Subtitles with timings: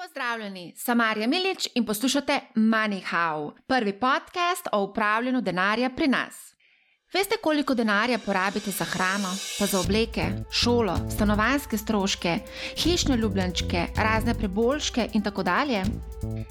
[0.00, 6.54] Pozdravljeni, sem Marja Milič in poslušate MoneyHow, prvi podcast o upravljanju denarja pri nas.
[7.12, 9.28] Veste, koliko denarja porabite za hrano,
[9.58, 12.38] pa za obleke, šolo, stanovanske stroške,
[12.76, 15.82] hišne ljubljenčke, razne preboljške in tako dalje?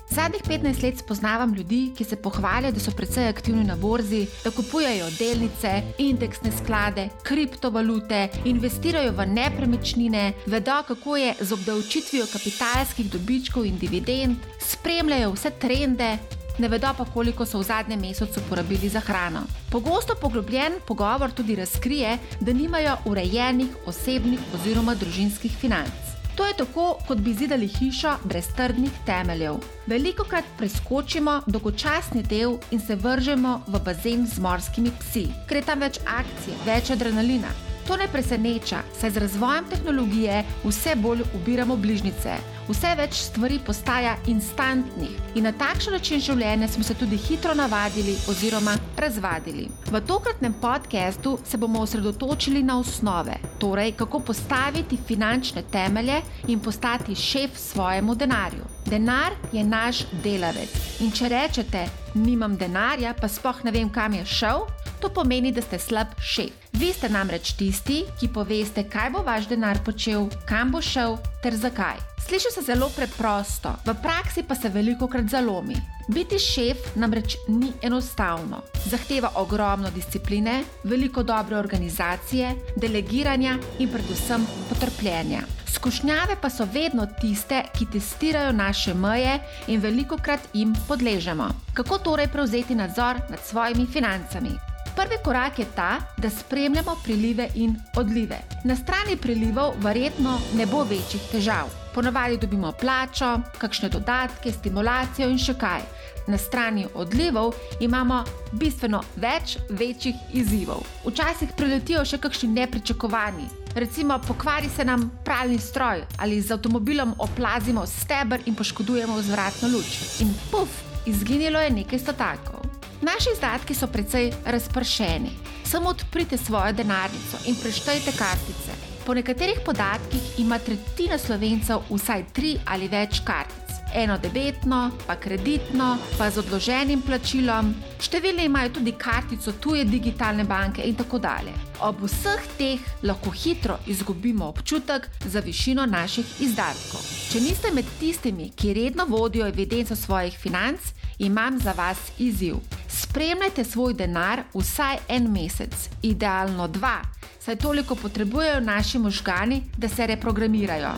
[0.09, 4.51] Zadnjih 15 let spoznavam ljudi, ki se pohvalijo, da so precej aktivni na borzi, da
[4.51, 13.65] kupujajo delnice, indeksne sklade, kriptovalute, investirajo v nepremičnine, vedo, kako je z obdavčitvijo kapitalskih dobičkov
[13.65, 16.17] in dividend, spremljajo vse trende,
[16.59, 19.41] ne vedo pa, koliko so v zadnjem mesecu porabili za hrano.
[19.71, 26.09] Pogosto poglobljen pogovor tudi razkrije, da nimajo urejenih osebnih oziroma družinskih financ.
[26.39, 29.57] To je tako, kot bi zidali hišo brez trdnih temeljev.
[29.87, 35.65] Veliko krat preskočimo dolgočasni del in se vržemo v bazen z morskimi psi, ker je
[35.67, 37.68] tam več akcije, več adrenalina.
[37.89, 42.35] To ne preseneča, saj z razvojem tehnologije vse bolj ubiramo bližnjice,
[42.67, 48.13] vse več stvari postaja instantnih in na takšen način življenja smo se tudi hitro navadili
[48.29, 49.65] oziroma razvadili.
[49.89, 57.15] V tokratnem podkastu se bomo osredotočili na osnove, torej kako postaviti finančne temelje in postati
[57.15, 58.69] šef svojemu denarju.
[58.85, 64.25] Denar je naš delavec in če rečete, nimam denarja, pa spoh ne vem, kam je
[64.25, 64.67] šel,
[65.01, 66.68] to pomeni, da ste slab šef.
[66.79, 71.51] Vi ste namreč tisti, ki poveste, kaj bo vaš denar počel, kam bo šel ter
[71.51, 71.97] zakaj.
[72.23, 75.75] Sliši se zelo preprosto, v praksi pa se veliko krat zalomi.
[76.07, 78.61] Biti šef namreč ni enostavno.
[78.85, 85.43] Zahteva ogromno discipline, veliko dobre organizacije, delegiranja in predvsem potrpljenja.
[85.67, 89.35] Skušnjave pa so vedno tiste, ki testirajo naše meje
[89.67, 91.51] in veliko krat jim podležemo.
[91.73, 94.55] Kako torej prevzeti nadzor nad svojimi financami?
[94.95, 98.39] Prvi korak je ta, da spremljamo prilive in odlive.
[98.63, 101.69] Na strani prilivov verjetno ne bo večjih težav.
[101.93, 105.81] Ponavadi dobimo plačo, kakšne dodatke, stimulacijo in še kaj.
[106.27, 110.83] Na strani odlivov imamo bistveno več večjih izzivov.
[111.05, 113.49] Včasih priletijo še kakšni nepričakovani.
[113.75, 119.97] Recimo, pokvari se nam pralni stroj ali z avtomobilom oplazimo stebr in poškodujemo vzvratno luč.
[120.19, 122.58] In puf, izginilo je nekaj stotakov.
[123.01, 125.29] Naši izdatki so precej razpršeni.
[125.65, 128.75] Samo odprite svojo denarnico in preštejte kartice.
[129.05, 133.79] Po nekaterih podatkih ima tretjina slovencev vsaj tri ali več kartic.
[133.95, 137.73] Eno debetno, pa kreditno, pa z odloženim plačilom.
[138.01, 141.68] Številni imajo tudi kartico tuje digitalne banke in tako dalje.
[141.79, 146.99] Ob vseh teh lahko hitro izgubimo občutek za višino naših izdatkov.
[147.31, 152.59] Če niste med tistimi, ki redno vodijo evidenco svojih financ, imam za vas izziv.
[152.87, 156.99] Spremljajte svoj denar vsaj en mesec, idealno dva,
[157.39, 160.91] saj toliko potrebujejo naši možgani, da se reprogramirajo.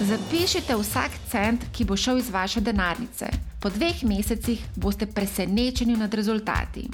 [0.00, 3.30] Zapišite vsak cent, ki bo šel iz vaše denarnice.
[3.62, 6.88] Po dveh mesecih boste presenečeni nad rezultati.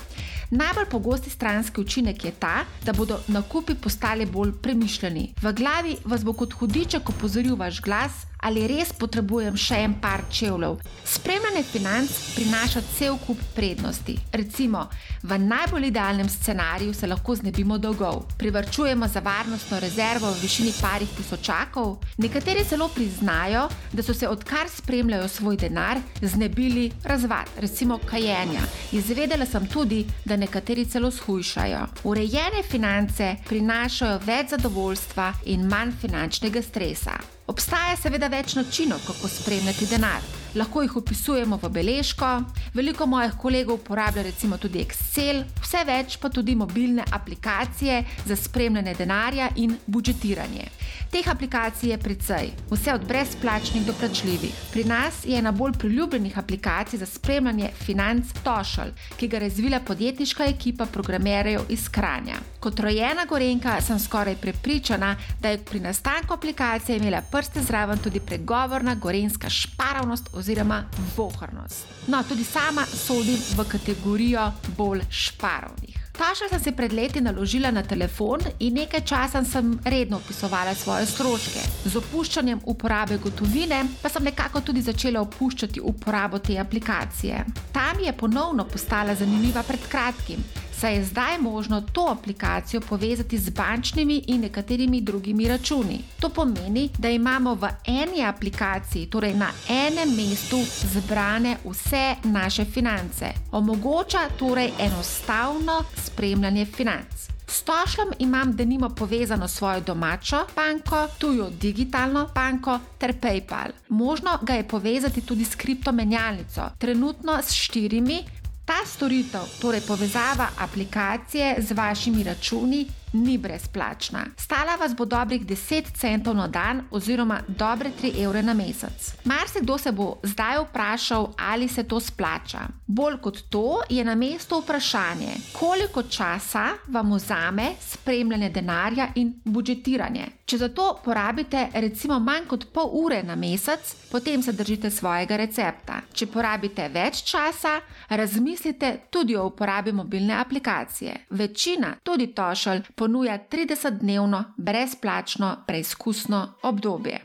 [0.50, 5.34] Najbolj pogosti stranski učinek je ta, da bodo nakupi postali bolj premišljeni.
[5.42, 10.22] V glavi vas bo kot hudiček opozoril vaš glas, ali res potrebujem še en par
[10.32, 10.78] čevljev.
[11.04, 14.16] Spremljanje financ prinaša cel kup prednosti.
[14.32, 14.86] Recimo,
[15.22, 21.12] v najbolj idealnem scenariju se lahko znebimo dolgov, privrčujemo za varnostno rezervo v višini parih
[21.18, 28.64] tisočakov, nekateri celo priznajo, da so se odkar spremljajo svoj denar, znebili razvad, recimo kajenja.
[28.92, 31.86] Izvedela sem tudi, da nekateri celo shujšajo.
[32.10, 37.18] Urejene finance prinašajo več zadovoljstva in manj finančnega stresa.
[37.50, 40.39] Obstaja seveda več načinov, kako spremljati denar.
[40.54, 42.28] Lahko jih opisujemo v beležko,
[42.74, 48.96] veliko mojih kolegov uporablja recimo tudi Excel, vse več pa tudi mobilne aplikacije za spremljanje
[48.98, 50.66] denarja in budžetiranje.
[51.10, 54.54] Teh aplikacij je precej, vse od brezplačnih do plačljivih.
[54.72, 59.80] Pri nas je ena bolj priljubljenih aplikacij za spremljanje financ Tošal, ki ga je razvila
[59.80, 62.38] podjetniška ekipa programerjev iz Kranja.
[62.60, 68.20] Kot rojena Gorenka sem skoraj prepričana, da je pri nastanku aplikacije imela prste zraven tudi
[68.20, 70.82] pregovorna gorenska šparavnost oziroma
[71.16, 71.86] vohrnost.
[72.08, 76.00] No, tudi sama sodim v kategorijo bolj šparovnih.
[76.20, 81.06] Taša sem se pred leti naložila na telefon in nekaj časa sem redno opisovala svoje
[81.06, 81.60] stroške.
[81.84, 87.44] Z opuščanjem uporabe gotovine pa sem nekako tudi začela opuščati uporabo te aplikacije.
[87.72, 90.44] Tam je ponovno postala zanimiva pred kratkim,
[90.80, 96.00] saj je zdaj možno to aplikacijo povezati z bančnimi in nekaterimi drugimi računi.
[96.20, 100.58] To pomeni, da imamo v eni aplikaciji, torej na enem mestu,
[100.94, 103.26] zbrane vse naše finance.
[103.52, 107.30] Omogoča torej enostavno spremljanje financ.
[107.46, 113.70] S Tošlom imam denimo povezano svojo domačo banko, tujo digitalno banko ter PayPal.
[113.88, 118.24] Možno ga je povezati tudi s kriptomenjalnico, trenutno s štirimi.
[118.70, 124.26] Ta storitev, torej povezava aplikacije z vašimi računi, ni brezplačna.
[124.36, 129.14] Stala vas bo dobrih 10 centov na dan oziroma dobre 3 evre na mesec.
[129.24, 132.60] Marsikdo se bo zdaj vprašal, ali se to splača.
[132.86, 140.26] Bolj kot to je na mestu vprašanje, koliko časa vam vzame spremljanje denarja in budžetiranje.
[140.50, 145.36] Če za to porabite recimo manj kot pol ure na mesec, potem se držite svojega
[145.36, 146.00] recepta.
[146.12, 147.76] Če porabite več časa,
[148.08, 151.14] razmislite tudi o uporabi mobilne aplikacije.
[151.30, 157.20] Večina, tudi tošelj, ponuja 30-dnevno brezplačno preizkusno obdobje.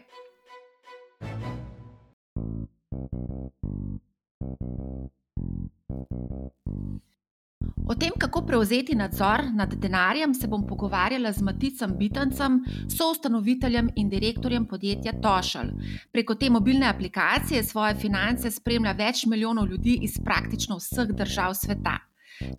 [7.88, 12.64] O tem, kako prevzeti nadzor nad denarjem, se bom pogovarjala z Maticem Bitancem,
[12.98, 15.76] soustanoviteljem in direktorjem podjetja Tošal.
[16.12, 21.98] Preko te mobilne aplikacije svoje finance spremlja več milijonov ljudi iz praktično vseh držav sveta.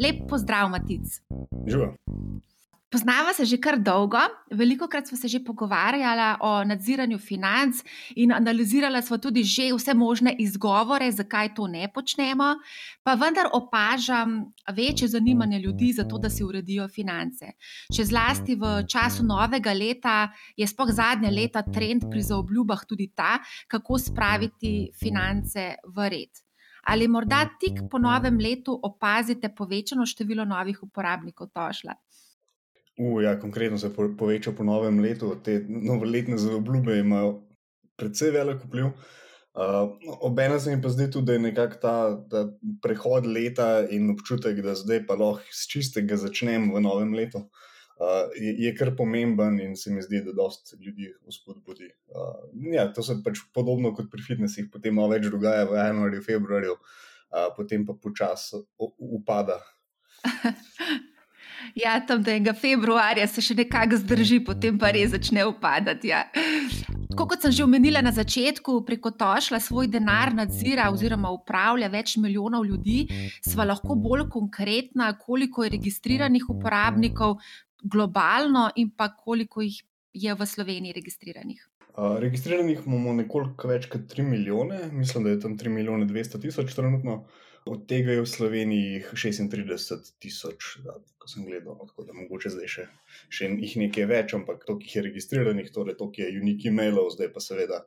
[0.00, 1.20] Lep pozdrav, Matic.
[1.66, 1.94] Živo.
[2.90, 4.20] Poznava se že kar dolgo,
[4.54, 7.82] veliko krat smo se že pogovarjali o nadziranju financ
[8.14, 12.54] in analizirali smo tudi že vse možne izgovore, zakaj to ne počnemo,
[13.02, 17.52] pa vendar opažam večje zanimanje ljudi za to, da si uredijo finance.
[17.90, 23.40] Še zlasti v času novega leta je spoh zadnje leta trend pri zaobljubah tudi ta,
[23.66, 26.46] kako spraviti finance v red.
[26.86, 31.96] Ali morda tik po novem letu opazite povečano število novih uporabnikov tošla?
[32.96, 37.42] Uh, ja, konkretno se je povečal po novem letu, te novoletne zaobljube imajo
[37.96, 38.92] precej velik vpliv.
[39.56, 41.94] Uh, Obenem se mi pa zdi tudi, da je nekako ta,
[42.30, 42.42] ta
[42.82, 48.28] prehod leta in občutek, da zdaj pa lahko z čistega začnem v novem letu, uh,
[48.36, 51.88] je, je kar pomemben in se mi zdi, da dosta ljudi vzpodbudi.
[52.12, 56.24] Uh, ja, to se pač podobno kot pri fitnesih, potem malo več dogaja v januarju,
[56.24, 58.60] februarju, uh, potem pa počasi
[59.20, 59.60] upada.
[61.74, 66.12] Ja, tam enega februarja se še nekako zdrži, potem pa res začne upadati.
[66.12, 66.26] Ja.
[67.10, 72.16] Tako kot sem že omenila na začetku, preko Tošla svoj denar nadzira oziroma upravlja več
[72.20, 73.06] milijonov ljudi,
[73.40, 77.38] sva lahko bolj konkretna, koliko je registriranih uporabnikov
[77.82, 79.80] globalno in pa koliko jih
[80.12, 81.64] je v Sloveniji registriranih.
[81.96, 86.40] Uh, registriranih imamo nekoliko več kot 3 milijone, mislim, da je tam 3 milijone 200
[86.42, 87.22] tisoč trenutno.
[87.66, 90.78] Od tega je v Sloveniji 36 tisoč,
[91.18, 92.84] ko sem gledal, no, tako da mogoče zdaj še,
[93.26, 97.32] še nekaj več, ampak to, ki je registriranih, torej to, ki je unik e-mailov, zdaj
[97.34, 97.82] pa seveda.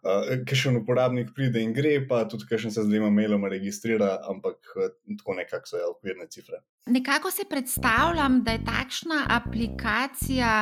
[0.00, 3.10] Uh, Ker še en uporabnik pride in gre, pa tudi, ker še se z dvema
[3.12, 6.62] mailoma registrira, ampak uh, tako nekako so okvirne cifre.
[6.88, 10.54] Nekako si predstavljam, da je takšna aplikacija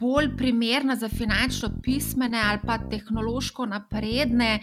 [0.00, 4.58] bolj primerna za finančno pismene ali pa tehnološko napredne.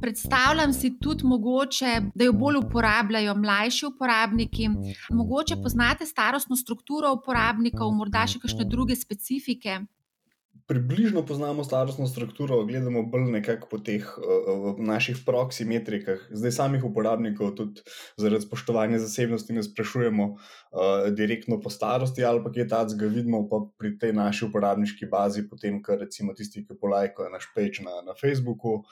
[0.00, 4.70] Predstavljam si tudi mogoče, da jo bolj uporabljajo mlajši uporabniki.
[5.10, 9.82] Mogoče poznate starostno strukturo uporabnikov, morda še kakšne druge specifike
[10.70, 16.28] približno poznamo starostno strukturo, gledamo bolj nekako po teh uh, naših proksimetrikah.
[16.30, 17.82] Zdaj samih uporabnikov, tudi
[18.14, 23.40] zaradi spoštovanja zasebnosti, ne sprašujemo uh, direktno po starosti ali pa kje ta zga vidimo,
[23.50, 27.96] pa pri tej naši uporabniški bazi, potem, kar recimo tisti, ki polajkajo naš peč na,
[28.06, 28.84] na Facebooku.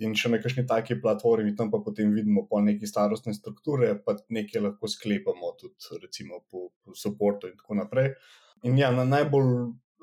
[0.00, 4.14] In še na kakšni taki platformi, tam pa potem vidimo po neki starostni strukturi, pa
[4.32, 8.14] nekaj lahko sklepamo, tudi recimo po, po podporu in tako naprej.
[8.64, 9.52] In ja, na najbolj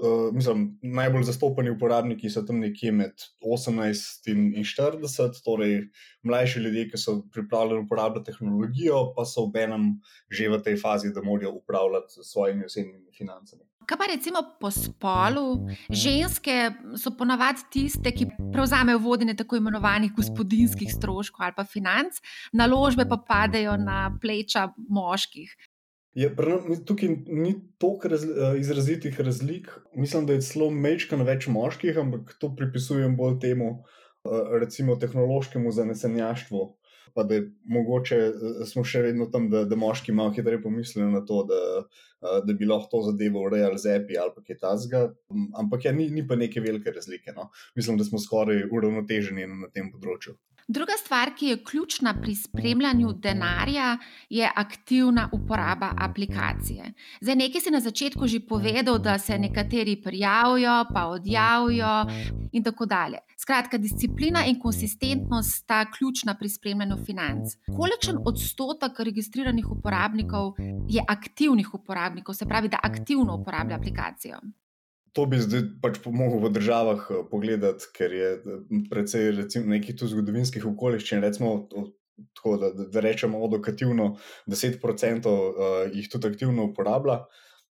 [0.01, 5.77] uh, mislim, najbolj zastopani uporabniki so tam nekje med 18 in 40, torej
[6.23, 9.93] mlajši ljudje, ki so pripravljeni uporabljati tehnologijo, pa so v enem
[10.29, 13.63] že v tej fazi, da morajo upravljati s svojimi osebnimi financami.
[13.85, 15.67] Kaj pa recimo po spolu?
[15.93, 22.17] Ženske so ponavadi tiste, ki prevzamejo vodenje tako imenovanih gospodinskih stroškov ali pa financ,
[22.53, 25.53] naložbe pa padejo na pleča moških.
[26.15, 26.29] Je,
[26.86, 29.67] tukaj ni toliko raz, eh, izrazitih razlik.
[29.93, 33.84] Mislim, da je celo mečkano več moških, ampak to pripisujem bolj temu,
[34.24, 34.29] eh,
[34.62, 36.62] recimo, tehnološkemu zanesenjaštvu.
[37.13, 41.12] Pa da je mogoče, eh, smo še vedno tam, da, da moški malo hitreje pomislijo
[41.12, 41.84] na to, da,
[42.48, 45.13] da bi lahko to zadevo urejali z API ali kaj takega.
[45.60, 47.36] Ampak ja, ni, ni pa neke velike razlike.
[47.36, 47.50] No.
[47.75, 50.39] Mislim, da smo skoraj uravnoteženi na tem področju.
[50.67, 53.98] Druga stvar, ki je ključna pri spremljanju denarja,
[54.29, 56.93] je aktivna uporaba aplikacije.
[57.22, 62.05] Zdaj, nekaj si na začetku že povedal, da se nekateri prijavijo, pa odjavijo,
[62.51, 63.17] in tako dalje.
[63.38, 67.53] Skratka, disciplina in konsistentnost sta ključna pri spremljanju financ.
[67.77, 70.53] Kolikšen odstotek registriranih uporabnikov
[70.89, 74.39] je aktivnih uporabnikov, se pravi, da aktivno uporablja aplikacijo?
[75.15, 79.95] To bi zdaj pač pomogel v državah eh, pogledati, ker je eh, precej recimo, nekih
[79.95, 81.24] tu zgodovinskih okoliščin.
[81.24, 81.69] Recimo,
[82.36, 84.13] tako, da, da rečemo, odokativno
[84.48, 87.25] 10% uh, jih tudi aktivno uporablja.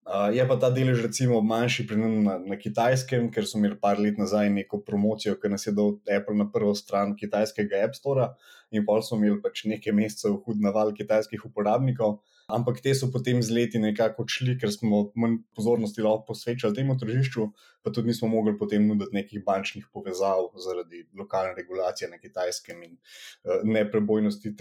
[0.04, 3.78] Uh, je pa ta delež, recimo, manjši pri nas na, na kitajskem, ker so imeli
[3.80, 7.96] par let nazaj neko promocijo, ki nas je dal Apple na prvo stran kitajskega App
[7.96, 8.34] Store,
[8.68, 12.20] in pa so imeli pač nekaj mesecev hud naval kitajskih uporabnikov.
[12.48, 16.96] Ampak te so potem z leti nekako odšli, ker smo manj pozornosti lahko posvečali temu
[17.00, 17.46] tržišču,
[17.80, 22.94] pa tudi nismo mogli potem nuditi nekih bančnih povezav zaradi lokalne regulacije na kitajskem in
[22.98, 24.54] uh, neprebojnosti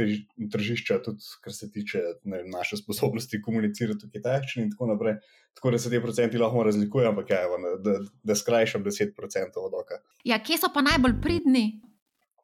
[0.51, 5.19] tržišča, tudi kar se tiče ne, naše sposobnosti komunicirati v kitajščini in tako naprej.
[5.53, 9.75] Tako da se te procenti lahko razlikujejo, ampak je, ja, da, da skrajšam 10% od
[9.83, 9.99] oka.
[10.23, 11.65] Ja, kje so pa najbolj pridni?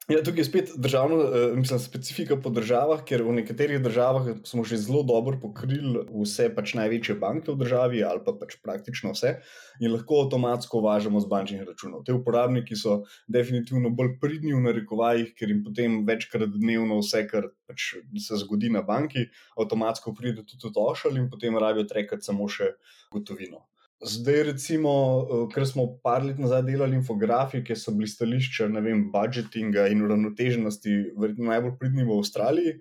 [0.10, 4.64] Ja, tukaj je spet državno, uh, mislim, specifika po državah, ker v nekaterih državah smo
[4.66, 9.36] že zelo dobro pokrili vse pač največje banke v državi, ali pa pač praktično vse,
[9.78, 12.08] in lahko avtomatsko uvažamo z bančnih računov.
[12.10, 17.52] Te uporabniki so definitivno bolj pridni v narekovajih, ker jim potem večkrat dnevno vse, kar
[17.70, 17.92] pač
[18.26, 19.30] se zgodi na banki,
[19.62, 22.80] avtomatsko pride tudi v ošal in potem rabijo trekati samo še
[23.14, 23.69] gotovino.
[24.02, 24.92] Zdaj, recimo,
[25.28, 30.06] eh, ker smo par let nazaj delali infografike, so bili stališča, ne vem, budžetinga in
[30.06, 32.80] uravnoteženosti, verjetno najbolj pridni v Avstraliji.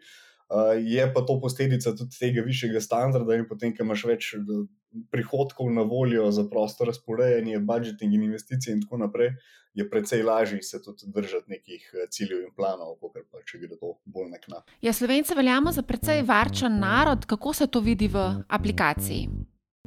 [0.48, 4.62] Uh, je pa to posledica tudi tega višjega standarda, in potem, ko imaš več eh,
[5.12, 9.34] prihodkov na voljo za prosto razporejanje, budžeting in investicije, in tako naprej,
[9.76, 13.98] je precej lažje se tudi držati nekih ciljev in planov, kot pa če gre to
[14.06, 14.72] bolj na knap.
[14.80, 19.28] Ja, Slovenci veljamo za precej varčen narod, kako se to vidi v aplikaciji?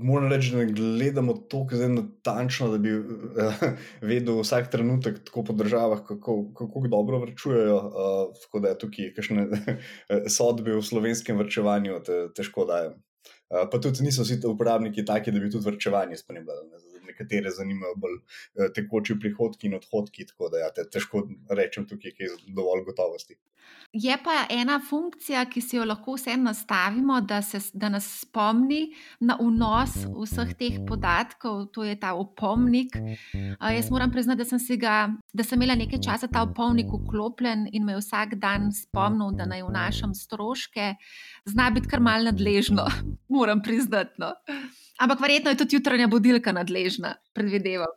[0.01, 3.63] Moram reči, da gledamo tako zelo natančno, da bi uh,
[4.01, 7.77] vedel vsak trenutek, tako po državah, kako, kako dobro vrčujejo.
[7.77, 9.47] Uh, tako da je tukaj kakšne
[10.37, 12.97] sodbe v slovenskem vrčevanju, te, težko dajem.
[13.51, 16.90] Uh, pa tudi niso vsi uporabniki taki, da bi tudi vrčevanje spremljali
[17.21, 22.17] nekatere zanimajo bolj eh, tekoči prihodki in odhodki, tako da ja, te, težko rečem tukaj,
[22.17, 23.37] ki je dovolj gotovosti.
[23.93, 28.93] Je pa ena funkcija, ki si jo lahko vse nastavimo, da, se, da nas spomni
[29.19, 32.95] na unos vseh teh podatkov, to je ta opomnik.
[33.59, 34.95] Jaz moram priznati, da sem, ga,
[35.33, 39.65] da sem imela nekaj časa ta opomnik vklopljen in me vsak dan spomnil, da naj
[39.67, 40.93] vnašam stroške.
[41.51, 42.87] Zna biti kar mal nadležno,
[43.31, 44.21] moram priznati.
[44.21, 44.33] No.
[45.01, 47.95] Ampak verjetno je tudi jutranja budilka nadležna, predvidevam.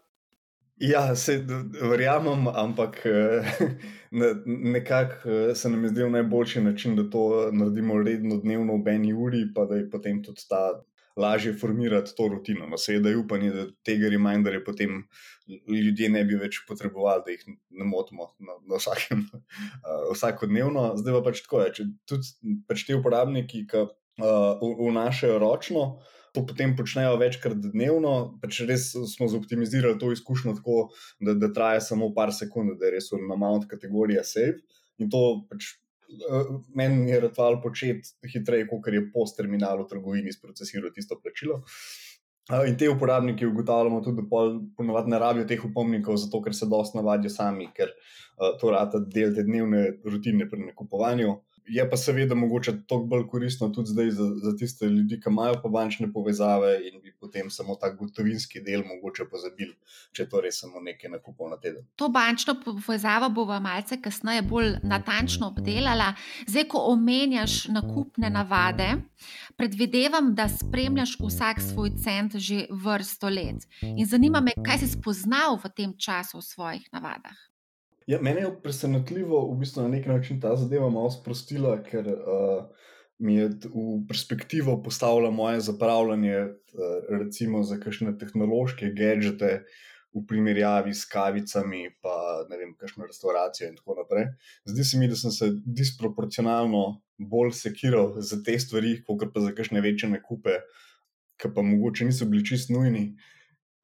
[0.76, 1.36] Ja, se
[1.82, 3.52] verjamem, ampak eh,
[4.10, 8.96] ne, nekako eh, se nam je zdel najboljši način, da to naredimo redno, dnevno, v
[8.96, 10.82] eni uri, pa da je potem tudi ta
[11.16, 12.66] lažje formirati to rutino.
[12.66, 15.04] No, seveda je upanje, da tega reminderja potem
[15.68, 20.88] ljudje ne bi več potrebovali, da jih ne motimo na, na vsakem, uh, vsakodnevno.
[20.98, 21.72] Zdaj pa pač tako je.
[21.78, 23.84] Če tudi pač ti uporabniki, ki
[24.22, 25.84] uh, vnašajo ročno,
[26.34, 30.88] to potem počnejo večkrat dnevno, pač res smo zoptimizirali to izkušnjo tako,
[31.22, 34.58] da, da traja samo par sekund, da je res na mount kategorija save.
[34.98, 35.70] In to pač
[36.28, 41.62] uh, meni je ritual početi hitreje, kot je post terminalu v trgovini sprocesirati tisto plačilo.
[42.50, 44.42] Uh, in te uporabniki ugotavljamo tudi, da
[44.76, 48.98] ponovadi ne rabijo teh upomnikov, zato ker se dosti navadijo sami, ker uh, to rata
[49.00, 54.10] del te dnevne rutine pri nakupovanju je pa seveda mogoče toliko bolj koristno tudi zdaj
[54.10, 58.60] za, za tiste ljudi, ki imajo pa bančne povezave in bi potem samo ta gotovinski
[58.60, 59.72] del mogoče pozabili,
[60.12, 61.86] če to res samo nekaj nakupov na teden.
[61.96, 66.12] To bančno povezavo bomo malce kasneje bolj natančno obdelala.
[66.46, 68.90] Zdaj, ko omenjaš nakupne navade,
[69.56, 73.64] predvidevam, da spremljaš vsak svoj cent že vrsto let.
[73.82, 77.53] In zanima me, kaj si spoznal v tem času v svojih navadah.
[78.06, 82.66] Ja, mene je presenetljivo, v bistvu na nek način ta zadeva malo sprostila, ker uh,
[83.18, 89.64] mi je v perspektivo postavila moje zapravljanje, uh, recimo za kakšne tehnološke gadžete
[90.14, 94.28] v primerjavi s kavicami, pa ne vem, kakšno restauracijo in tako naprej.
[94.68, 96.84] Zdi se mi, da sem se disproporcionalno
[97.18, 100.60] bolj sekiral za te stvari, kot pa za kakšne večje nakupe,
[101.40, 103.08] ki pa mogoče niso bili čist nujni.
[103.14, 103.32] Uh,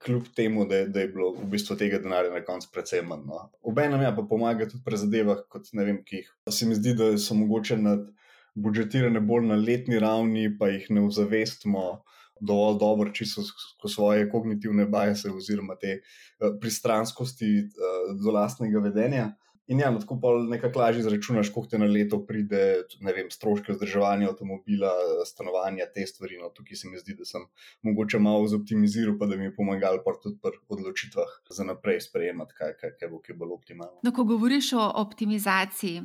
[0.05, 3.27] kljub temu, da je, da je bilo v bistvu tega denarja na koncu precej manj.
[3.29, 3.43] No.
[3.63, 6.31] Obenem ja, pa pomaga tudi pri zadevah, kot ne vem, ki jih.
[6.49, 8.07] Se mi zdi, da so mogoče nad
[8.55, 11.85] budžetirane bolj na letni ravni, pa jih ne vzavestimo
[12.41, 19.27] dovolj dobro, čisto skozi svoje kognitivne bajse oziroma te uh, pristranskosti uh, do lastnega vedenja.
[19.71, 22.63] In ja, no, tako pa nekako lažje izračunaš, koliko te na leto pride,
[23.07, 24.91] ne vem, stroške vzdrževanja avtomobila,
[25.27, 26.41] stanovanja, te stvari.
[26.43, 27.45] No, tukaj se mi zdi, da sem
[27.87, 32.75] mogoče malo zoptimiziral, pa da mi je pomagal tudi pri odločitvah za naprej sprejemati, kaj,
[32.81, 34.03] kaj, kaj bo, kaj bo optimalno.
[34.03, 36.03] No, ko govoriš o optimizaciji.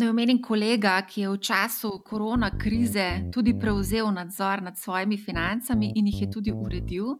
[0.00, 5.92] Ne omenim kolega, ki je v času korona krize tudi prevzel nadzor nad svojimi financami
[5.94, 7.18] in jih je tudi uredil.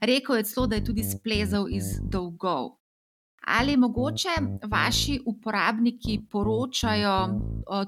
[0.00, 2.78] Rekel je celo, da je tudi splezal iz dolgov.
[3.46, 4.28] Ali mogoče
[4.70, 7.16] vaši uporabniki poročajo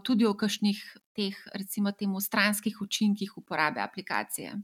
[0.02, 4.54] tudi o kakšnih teh, recimo, temu stranskih učinkih uporabe aplikacije?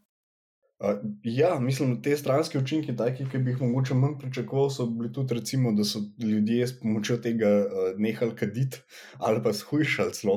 [1.24, 5.08] Ja, mislim, da te stranske učinke, taki, ki bi jih mogoče manj pričakoval, so bili
[5.12, 7.48] tudi, recimo, da so ljudje s pomočjo tega
[7.96, 8.82] nehali kaditi
[9.18, 10.34] ali pa shujšali celo.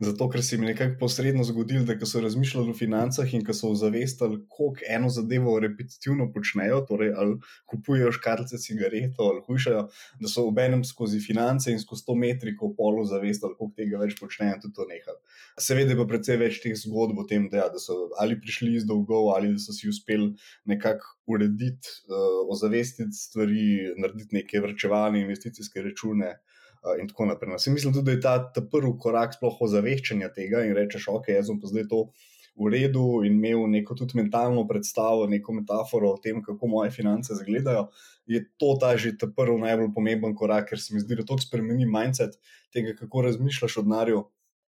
[0.00, 3.52] Zato, ker se jim je nekako posredno zgodilo, da so razmišljali o financah in ko
[3.52, 9.84] so ozavestili, koliko eno zadevo repetitivno počnejo, torej ali kupujejo škarce cigaret ali hujšajo,
[10.20, 14.16] da so ob enem skozi finance in skozi to metriko polo zavestili, koliko tega več
[14.20, 15.20] počnejo in tudi to nehali.
[15.60, 18.88] Seveda pa precej več teh zgodb o tem, da, ja, da so ali prišli iz
[18.88, 20.32] dolgov ali da so uspeli
[20.64, 26.36] nekako urediti, uh, ozavestiti stvari, narediti neke vrčevalne investicijske račune.
[26.82, 27.50] Uh, in tako naprej.
[27.50, 31.28] No, mislim tudi, da je ta, ta prvi korak sploh ozaveščanja tega in rečeš, ok,
[31.30, 32.08] jaz sem pa zdaj to
[32.56, 37.32] v redu in imel neko tudi mentalno predstavo, neko metaforo o tem, kako moje finance
[37.32, 37.86] izgledajo.
[38.26, 41.38] Je to ta že ta prvi najbolj pomemben korak, ker se mi zdi, da to
[41.38, 42.36] spremeni mindset
[42.72, 44.24] tega, kako razmišljaš o denarju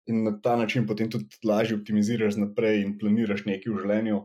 [0.08, 4.22] in na ta način potem tudi lažje optimiziraš naprej in planiraš nekaj v življenju.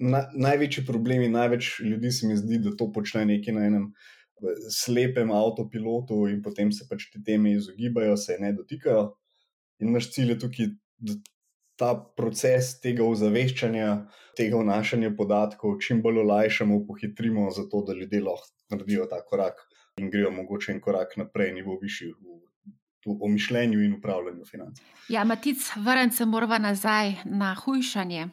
[0.00, 3.90] Na, največji problem in največ ljudi se mi zdi, da to počne nekaj na enem
[4.72, 9.10] slepem avtopilotu in potem se pač te teme izogibajo, se ne dotikajo.
[9.80, 10.70] In naš cilj je tukaj,
[11.04, 11.18] da
[11.80, 13.90] ta proces tega ozaveščanja,
[14.36, 19.60] tega vnašanja podatkov čim bolj olajšamo, pohitrimo, zato da ljudje lahko naredijo ta korak
[20.00, 22.40] in grejo mogoče en korak naprej, nivo višji v
[23.20, 24.80] o mišljenju in upravljanju financ.
[25.08, 28.28] Ja, Matic, vrniti se moramo nazaj na hujšanje.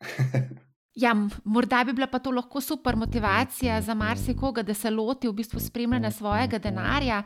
[0.96, 1.12] Ja,
[1.44, 5.60] morda bi bila pa to lahko super motivacija za marsikoga, da se loti v bistvu
[5.60, 7.22] spremljanja svojega denarja.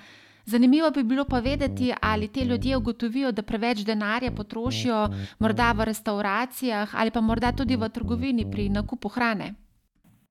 [0.46, 5.08] Zanimivo bi bilo pa vedeti, ali te ljudje ugotovijo, da preveč denarja potrošijo
[5.38, 9.54] morda v restauracijah ali pa morda tudi v trgovini pri nakupu hrane.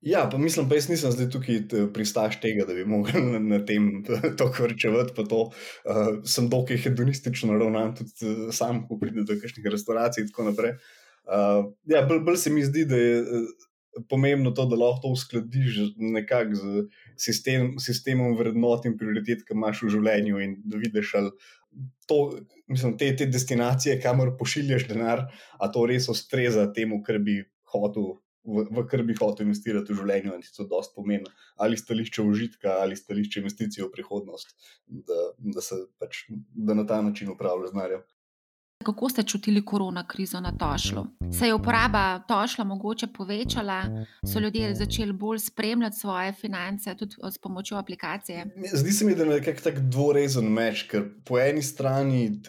[0.00, 1.60] Ja, pa mislim, pa jaz nisem zdaj tukaj
[1.92, 4.04] pristaš tega, da bi mogel na, tem
[4.38, 5.12] to vrčevati.
[5.20, 5.50] Uh,
[6.24, 10.76] sem dokaj hedonistično ravnan, tudi uh, sam, ko pridem do kakšnih restauracij in tako naprej.
[10.76, 10.99] Uh,
[11.90, 13.50] ja, bolj, bolj se mi zdi, da je uh,
[14.08, 16.84] pomembno to, da lahko to uskladiš nekako z
[17.18, 21.30] sistem, sistemom vrednot in prioritet, ki imaš v življenju in da vidiš, ali
[22.10, 22.18] to,
[22.70, 25.26] mislim, te, te destinacije, kamor pošiljaš denar,
[25.58, 27.40] a to res ustreza temu, kar bi
[27.70, 28.16] hotel
[28.46, 31.28] v, v kar bi hotel investirati v življenje, in to dosta pomeni,
[31.60, 34.54] ali stališče užitka, ali stališče investicije v prihodnost,
[34.86, 38.06] da, da se pač da na ta način upravlja z narjem.
[38.84, 41.06] Kako ste čutili korona krizo na Tošlu?
[41.38, 43.82] Se je uporaba Tošla mogoče povečala,
[44.32, 48.46] so ljudje začeli bolj spremljati svoje finance, tudi s pomočjo aplikacije?
[48.72, 52.40] Zdi se mi, da je nekako tak dvorezen meč, ker po eni strani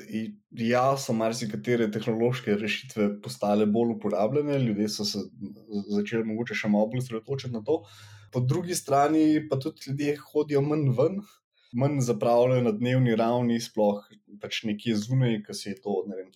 [0.52, 5.26] ja, so marsikatere tehnološke rešitve postale bolj uporabljene, ljudje so se
[5.98, 7.82] začeli mogoče še malo bolj sredotočiti na to,
[8.32, 11.20] po drugi strani pa tudi ljudje hodijo manj ven
[11.74, 14.04] manj zapravljajo na dnevni ravni, sploh
[14.42, 16.32] pač nekje zunaj, ki se je to vem,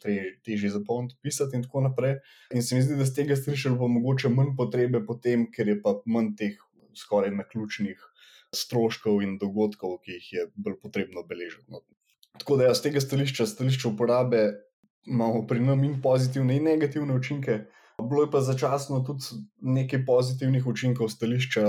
[0.46, 2.20] težje zapolniti, pisati in tako naprej.
[2.54, 5.80] In se mi zdi, da z tega strišel bo mogoče manj potrebe potem, ker je
[5.82, 6.60] pa manj teh
[6.96, 8.00] skoraj naključnih
[8.56, 11.66] stroškov in dogodkov, ki jih je bolj potrebno beležiti.
[11.72, 11.84] No.
[12.40, 14.46] Tako da ja, z tega stališča, stališča uporabe,
[15.08, 17.66] imamo pri nam in pozitivne in negativne učinke.
[17.96, 21.66] Bilo je pa začasno tudi nekaj pozitivnih učinkov stališča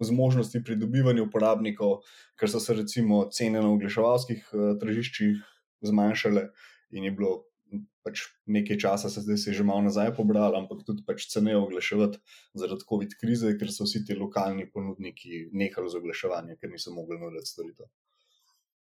[0.00, 2.02] z možnosti pridobivanja uporabnikov,
[2.36, 5.42] ker so se recimo cene na oglaševalskih uh, tržiščih
[5.86, 6.48] zmanjšale
[6.90, 7.44] in je bilo
[8.04, 11.56] pač nekaj časa, se zdaj se je že malo nazaj pobralo, ampak tudi pač ceneje
[11.56, 12.20] oglaševati
[12.54, 17.18] zaradi COVID krize, ker so vsi ti lokalni ponudniki nehali z oglaševanjem, ker niso mogli
[17.18, 17.88] nuditi storitev.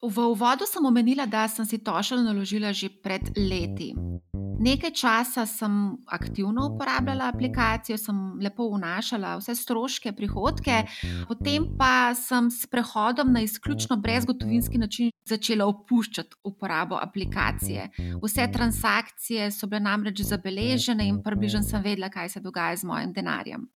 [0.03, 3.93] V uvodu sem omenila, da sem si tošel naložila že pred leti.
[4.59, 10.83] Nekaj časa sem aktivno uporabljala aplikacijo, sem lepo vnašala vse stroške, prihodke,
[11.27, 17.89] potem pa sem s prehodom na izključno brezgotovinski način začela opuščati uporabo aplikacije.
[18.23, 23.13] Vse transakcije so bile namreč zabeležene in približno sem vedela, kaj se dogaja z mojim
[23.13, 23.67] denarjem.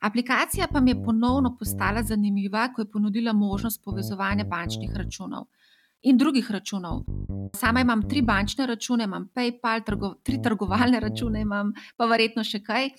[0.00, 5.46] Aplikacija pa mi je ponovno postala zanimiva, ko je ponudila možnost povezovanja bančnih računov
[6.02, 7.02] in drugih računov.
[7.56, 12.62] Sama imam tri bančne račune, imam PayPal, trgo, tri trgovalne račune, imam pa verjetno še
[12.62, 12.90] kaj.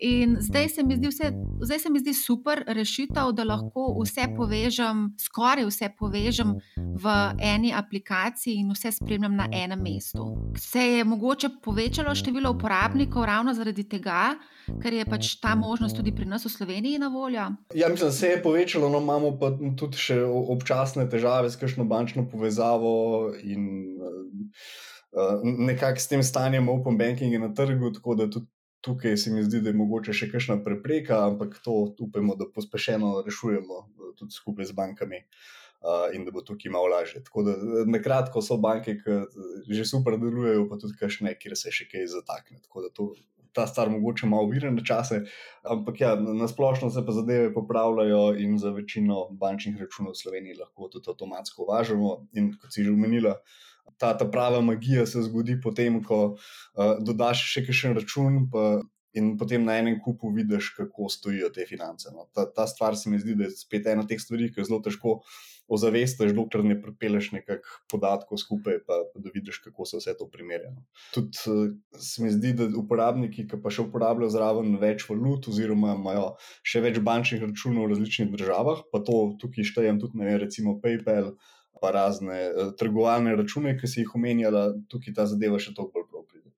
[0.00, 5.68] In zdaj se, vse, zdaj se mi zdi super rešitev, da lahko vse povežem, skoraj
[5.68, 10.26] vse povežem v eni aplikaciji in vse spremljam na enem mestu.
[10.58, 14.34] Se je mogoče povečalo število uporabnikov ravno zaradi tega,
[14.82, 17.46] ker je pač ta možnost tudi pri nas v Sloveniji na voljo?
[17.74, 21.86] Ja, mislim, da se je povečalo, no imamo pa tudi še občasne težave s kakšno
[21.86, 28.50] bančno povezavo in uh, nekako s tem stanjem open bankinga na trgu, tako da tudi
[28.84, 31.74] tukaj se mi zdi, da je mogoče še kakšna prepreka, ampak to
[32.06, 35.24] upamo, da pospešeno rešujemo eh, tudi skupaj z bankami.
[35.84, 37.20] Uh, in da bo tukaj malo lažje.
[37.26, 41.72] Tako da, na kratko, so banke, ki že super delujejo, pa tudi kašne, kjer se
[41.76, 42.56] še kaj zatakne.
[42.64, 43.08] Tako da to,
[43.52, 45.18] ta stvar mogoče malo uvira na čase,
[45.74, 50.56] ampak ja, na splošno se pa zadeve popravljajo in za večino bančnih računov v Sloveniji
[50.62, 52.16] lahko tudi avtomatsko uvažamo.
[52.40, 56.96] In kot si že omenila, uh, ta, ta prava magija se zgodi potem, ko uh,
[57.04, 58.44] dodaš še kakšen račun.
[58.52, 58.82] Pa,
[59.14, 62.10] In potem na enem kupu vidiš, kako stojijo te finance.
[62.10, 62.24] No.
[62.34, 64.66] Ta, ta stvar se mi zdi, da je spet ena od teh stvari, ki je
[64.66, 65.20] zelo težko
[65.70, 67.60] ozavestiš, dokler ne pripeleš nekaj
[67.92, 70.72] podatkov skupaj, pa, pa da vidiš, kako se vse to primerja.
[70.74, 70.82] No.
[71.14, 75.94] Tudi uh, se mi zdi, da uporabniki, ki pa še uporabljajo zraven več valut, oziroma
[75.94, 76.32] imajo
[76.66, 81.36] še več bančnih računov v različnih državah, pa to tukaj štejem tudi, ne recimo PayPal
[81.80, 86.08] pa razne uh, trgovalne račune, ki si jih omenjala, tukaj ta zadeva še toliko bolj
[86.10, 86.50] prav pride.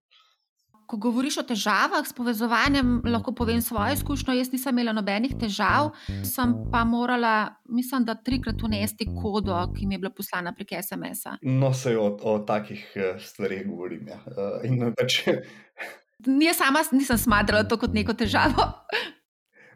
[0.87, 4.37] Ko govoriš o težavah s povezovanjem, lahko povem svojo izkušnjo.
[4.37, 5.89] Jaz nisem imela nobenih težav,
[6.23, 11.35] sem pa morala, mislim, da trikrat unesti kodo, ki mi je bila poslana prek SMS-a.
[11.43, 14.07] No, se o, o takih eh, stvarih govorim.
[14.07, 14.21] Ja.
[14.31, 15.25] Uh, pač...
[16.47, 18.71] Jaz sama nisem smatrala to kot neko težavo.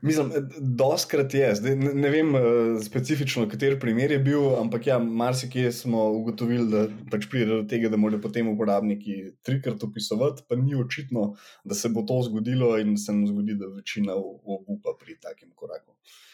[0.02, 2.42] Mislim, doskrat je, zdaj ne, ne vem uh,
[2.82, 7.90] specifično, kater primer je bil, ampak ja, marsikje smo ugotovili, da pač pride do tega,
[7.90, 12.98] da morajo potem uporabniki trikrat opisovati, pa ni očitno, da se bo to zgodilo in
[12.98, 15.94] se nam zgodi, da večina obupa pri takem koraku.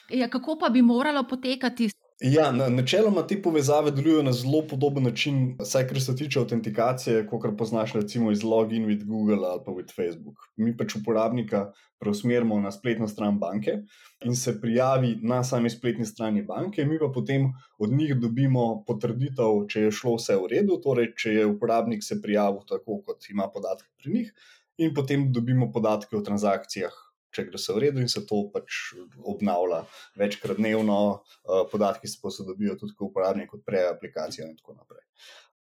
[0.10, 1.90] Ja, kako pa bi moralo potekati?
[2.20, 7.46] Ja, načeloma te povezave delujejo na zelo podoben način, vsaj kar se tiče autentikacije, kot
[7.58, 10.48] poznaš recimo iz login with Google ali pa with Facebook.
[10.56, 13.78] Mi pač uporabnika preusmerimo na spletno stran banke
[14.26, 19.68] in se prijavi na sami spletni strani banke, mi pa potem od njih dobimo potrditev,
[19.70, 23.46] če je šlo vse v redu, torej če je uporabnik se prijavil tako, kot ima
[23.54, 24.34] podatke pri njih,
[24.78, 28.94] in potem dobimo podatke o transakcijah če gre vse v redu, in se to pač
[29.18, 29.84] obnavlja
[30.20, 35.04] večkrat dnevno, uh, podatki se posodobijo tudi, ko uporabnik odpre aplikacijo in tako naprej.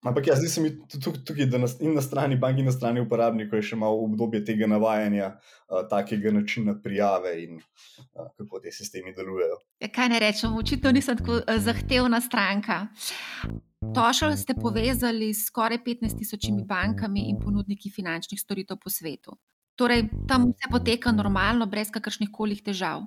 [0.00, 0.70] Ampak ja, zdi se mi
[1.04, 4.68] tukaj, da in na strani bank, in na strani uporabnikov je še malo obdobje tega
[4.70, 5.34] navajanja,
[5.68, 9.60] uh, takega načina prijave in uh, kako ti sistemi delujejo.
[9.84, 12.86] Ja, kaj ne rečem, očitno nisem tako zahtevna stranka.
[13.80, 19.36] Tošal ste povezali s skoraj 15 tisočimi bankami in ponudniki finančnih storitev po svetu.
[19.80, 23.06] Torej, tam vse poteka normalno, brez kakršnih koli težav.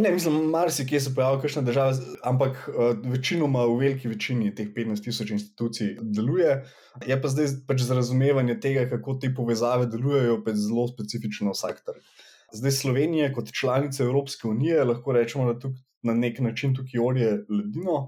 [0.00, 5.02] Ne, mislim, marsikje se pojavljajo kakšne države, ampak uh, večinoma v veliki večini teh 15
[5.04, 6.54] tisoč institucij deluje.
[7.06, 11.82] Je pa zdaj pač za razumevanje tega, kako te povezave delujejo, pa zelo specifično vsak
[11.82, 11.98] trg.
[12.54, 15.74] Zdaj Slovenija, kot članica Evropske unije, lahko rečemo, da tuk,
[16.06, 17.98] na nek način tukaj orje ledino.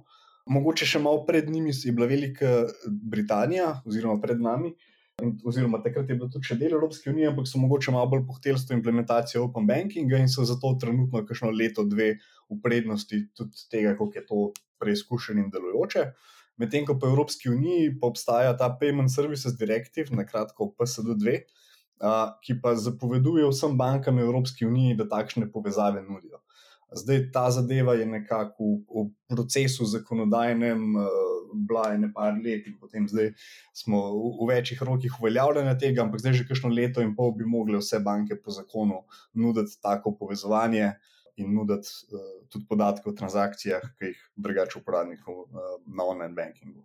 [0.46, 2.54] Mogoče še malo pred njimi je bila Velika
[2.86, 7.48] Britanija, oziroma pred nami, uh, oziroma takrat je bilo tudi še del Evropske unije, ampak
[7.48, 11.52] so mogoče malo bolj pohtel s to implementacijo Open Bankinga in so zato trenutno kakšno
[11.54, 12.14] leto, dve
[12.50, 14.44] v prednosti tudi tega, kako je to
[14.82, 16.06] preizkušen in delujoče.
[16.60, 21.38] Medtem ko po Evropski uniji pa obstaja ta Payment Services Directive, na kratko PSD2,
[22.42, 26.42] ki pa zapoveduje vsem bankam Evropske unije, da takšne povezave nudijo.
[26.94, 30.82] Zdaj ta zadeva je nekako v, v procesu zakonodajnem,
[31.54, 33.32] bila je nekaj let in potem zdaj
[33.72, 37.44] smo v, v večjih rokih uveljavljanja tega, ampak zdaj že kakšno leto in pol bi
[37.48, 39.02] mogli vse banke po zakonu
[39.32, 40.92] nuditi tako povezovanje
[41.36, 46.84] in nuditi uh, tudi podatke o transakcijah, ki jih drugače uporabnikov uh, na online bankingu.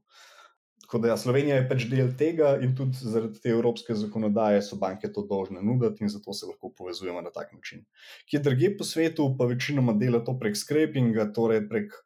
[0.81, 4.77] Tako da ja, Slovenija je pač del tega in tudi zaradi te evropske zakonodaje so
[4.79, 7.83] banke to dolžne nuditi in zato se lahko povezujemo na tak način.
[8.29, 11.97] Kje druge po svetu pa večinoma dela to prek scrapinga, torej prek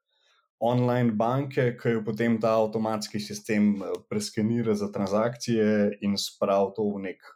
[0.62, 6.86] online banke, ki jo potem ta avtomatski sistem eh, preskenira za transakcije in spravi to
[6.96, 7.30] v nek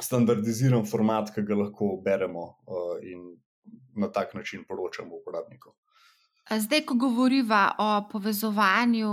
[0.00, 3.28] standardiziran format, ki ga lahko beremo eh, in
[3.98, 5.72] na tak način poročamo uporabnikom.
[6.50, 9.10] Zdaj, ko govorimo o povezovanju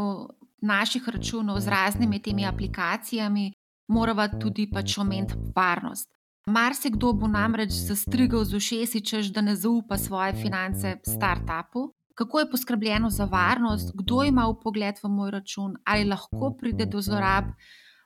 [0.62, 3.52] naših računov z raznimi temi aplikacijami,
[3.88, 6.10] moramo tudi pač omeniti varnost.
[6.48, 12.50] Marsikdo bo namreč zastrigal z ušesi, češ da ne zaupa svoje finance startupu, kako je
[12.52, 17.46] poskrbljeno za varnost, kdo ima pogled v moj račun, ali lahko pride do zlorab.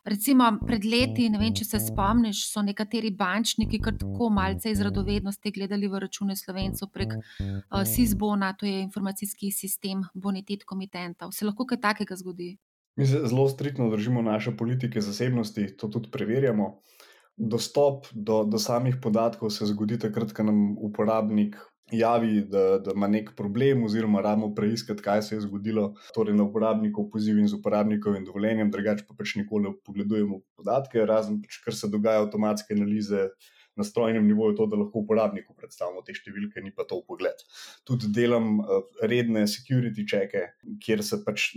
[0.05, 4.81] Recimo pred leti, ne vem, če se spomniš, so nekateri bančniki kar tako malce iz
[4.85, 11.33] radovednosti gledali v račune slovencev prek uh, SISBONA, to je informacijski sistem bonitet komitentov.
[11.35, 12.53] Se lahko kaj takega zgodi?
[12.99, 16.79] Mi se zelo striktno držimo naše politike zasebnosti, to tudi preverjamo.
[17.37, 21.55] Dostop do, do samih podatkov se zgodi takrat, ko nam uporabnik
[21.91, 26.45] javi, da, da ima nek problem, oziroma rabimo preiskati, kaj se je zgodilo, torej na
[26.45, 31.61] uporabnikov poziv in z uporabnikovim dovoljenjem, drugače pa pač nikoli ne pogledujemo podatke, razen pač,
[31.65, 33.29] kar se dogaja avtomatske analize
[33.79, 37.43] na strojnem nivoju, to, da lahko uporabniku predstavimo te številke, ni pa to v pogled.
[37.87, 40.45] Tudi delam uh, redne security checke,
[40.83, 41.49] kjer se pač,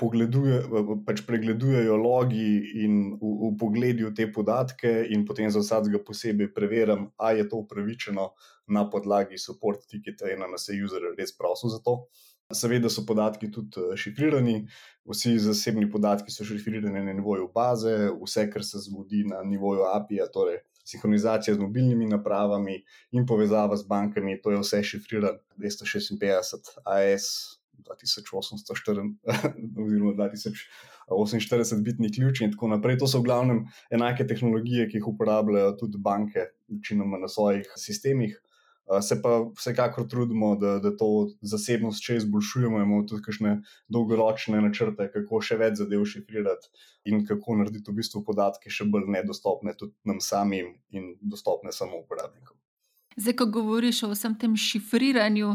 [0.00, 0.62] pogleduje,
[1.06, 2.48] pač pregledujejo logi
[2.82, 7.50] in v, v pogledi v te podatke, in potem za vsakega posebej preverjam, ali je
[7.52, 8.30] to upravičeno
[8.66, 12.06] na podlagi support ticketa in na se user res prosil za to.
[12.54, 14.60] Seveda so podatki tudi eh, šifrirani,
[15.10, 20.28] vsi zasebni podatki so šifrirani na nivoju baze, vse, kar se zgodi na nivoju API-ja,
[20.30, 22.78] torej sinhronizacija z mobilnimi napravami
[23.10, 27.30] in povezava z bankami, to je vse šifrirano 256 AS
[27.78, 29.14] 2804
[29.84, 32.98] oziroma 2048 bitni ključi in tako naprej.
[32.98, 38.40] To so v glavnem enake tehnologije, ki jih uporabljajo tudi banke, večinoma na svojih sistemih.
[39.02, 43.56] Se pa vsekakor trudimo, da, da to zasebnost še izboljšujemo, imamo tudi kakšne
[43.90, 46.70] dolgoročne načrte, kako še več zadev šifrirati
[47.10, 51.98] in kako narediti v bistvu podatke še bolj nedostopne tudi nam samim in dostopne samo
[52.04, 52.54] uporabnikom.
[53.16, 55.54] Zdaj, ko govoriš o vsem tem šifriranju,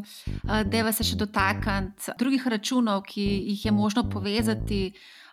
[0.66, 4.80] deva se še dotakniti drugih računov, ki jih je možno povezati.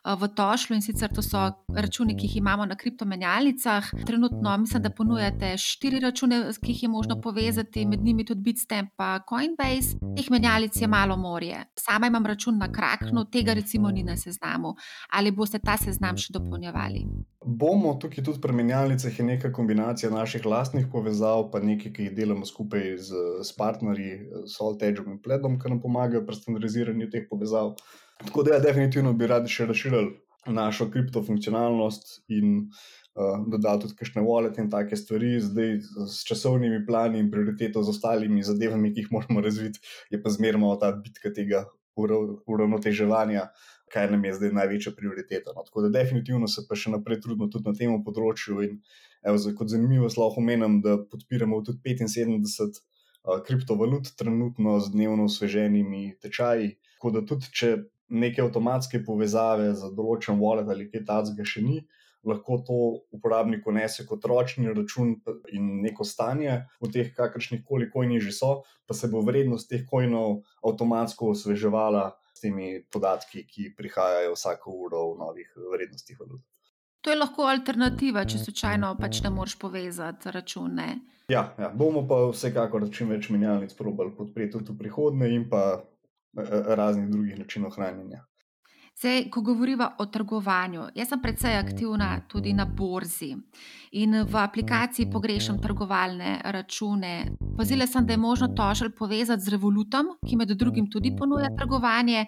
[0.08, 3.90] Eh, v Tošlu in sicer to so računi, ki jih imamo na kriptomenjalnicah.
[4.06, 8.90] Trenutno mislim, da ponujate štiri račune, ki jih je možno povezati, med njimi tudi Bitstamp
[8.98, 9.98] in Coinbase.
[10.16, 11.64] Teh menjalnic je malo morje.
[11.76, 14.74] Sama imam račun na Kraknu, tega recimo ni na seznamu.
[15.10, 17.04] Ali boste ta seznam še dopolnjevali?
[17.44, 22.16] Bomo tukaj tudi pri menjalnicah, je neka kombinacija naših lastnih povezav, pa nekaj, ki jih
[22.16, 24.12] delamo skupaj z, z partnerji,
[24.56, 27.76] Soltedžom in Pledom, ki nam pomagajo pri standardiziranju teh povezav.
[28.24, 34.22] Tako da, ja, definitivno bi radi še razširili našo kriptofunkcionalnost in uh, dodali tudi kakšne
[34.26, 35.36] wallet in take stvari.
[35.44, 35.74] Zdaj,
[36.10, 40.74] s časovnimi plani in prioriteto z ostalimi zadevami, ki jih moramo razviti, je pa zmerno
[40.80, 41.66] ta bitka tega
[41.98, 43.48] uravnoteževanja,
[43.92, 45.54] kaj nam je zdaj največja prioriteta.
[45.56, 45.64] No.
[45.66, 48.62] Tako da, definitivno se pa še naprej trudimo tudi na tem področju.
[48.66, 48.80] In,
[49.26, 56.18] evo, kot zanimivo, lahko omenim, da podpiramo tudi 75 uh, kriptovalut, trenutno z dnevno osveženimi
[56.22, 56.76] tečaji.
[56.98, 57.72] Tako da, tudi če
[58.08, 61.78] neke avtomatske povezave za določen wallet ali kaj takega še ni,
[62.28, 62.78] lahko to
[63.14, 65.14] uporabnik unese kot ročni račun
[65.54, 68.52] in neko stanje v teh kakršnih koli kojnih že so,
[68.86, 75.02] pa se bo vrednost teh kojnov avtomatsko osveževala s temi podatki, ki prihajajo vsako uro
[75.12, 76.42] v novih vrednostih valut.
[77.02, 80.88] To je lahko alternativa, če slučajno pač ne moreš povezati račune.
[81.30, 85.62] Ja, ja, bomo pa vsekakor čim več menjalnic probali podpreti tudi v prihodnje in pa
[86.76, 88.24] raznih drugih načinov hranjenja.
[88.98, 93.28] Zdaj, ko govorimo o trgovanju, jaz sem precej aktivna tudi na borzi
[93.92, 97.12] in v aplikaciji pogrešam trgovalne račune.
[97.56, 102.26] Pozila sem, da je možno tožel povezati z Revolutom, ki med drugim tudi ponuja trgovanje,